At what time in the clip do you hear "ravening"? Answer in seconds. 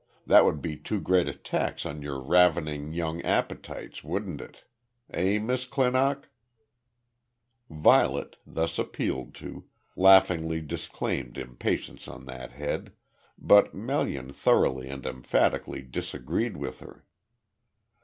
2.19-2.91